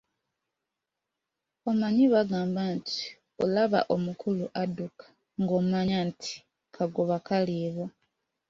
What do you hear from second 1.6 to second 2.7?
Omanyi bagamba